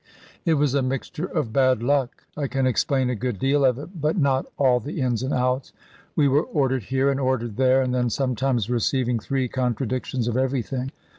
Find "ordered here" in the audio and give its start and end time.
6.41-7.11